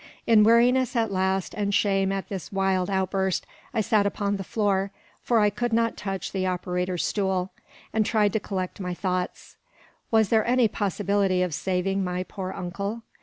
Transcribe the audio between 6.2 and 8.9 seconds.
the operator's stool, and tried to collect